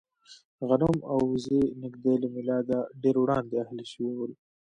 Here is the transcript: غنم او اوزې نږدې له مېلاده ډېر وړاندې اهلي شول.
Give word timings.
غنم 0.67 0.97
او 1.11 1.17
اوزې 1.27 1.61
نږدې 1.83 2.13
له 2.21 2.27
مېلاده 2.35 2.79
ډېر 3.01 3.15
وړاندې 3.19 3.55
اهلي 3.63 3.85
شول. 3.93 4.31